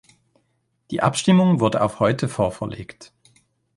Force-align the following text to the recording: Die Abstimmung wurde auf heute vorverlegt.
Die 0.89 1.03
Abstimmung 1.03 1.59
wurde 1.59 1.83
auf 1.83 1.99
heute 1.99 2.27
vorverlegt. 2.27 3.13